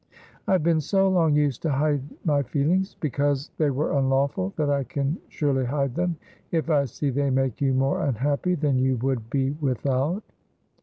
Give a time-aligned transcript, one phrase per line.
[0.47, 4.67] "I have been so long used to hide my feelings, because they were unlawful, that
[4.67, 6.15] I can surely hide them
[6.49, 10.23] if I see they make you more unhappy than you would be without."